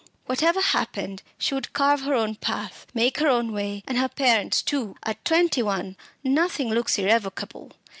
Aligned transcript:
whatever 0.25 0.61
happened, 0.61 1.21
she 1.37 1.53
would 1.53 1.73
carve 1.73 2.01
her 2.01 2.33
path, 2.41 2.87
make 2.91 3.19
her 3.19 3.27
own 3.27 3.51
way, 3.53 3.83
and 3.85 3.99
her 3.99 4.09
parents' 4.09 4.63
too. 4.63 4.95
At 5.03 5.23
twenty 5.23 5.61
one, 5.61 5.95
nothing 6.23 6.71
looks 6.71 6.97
irrevocable. 6.97 7.71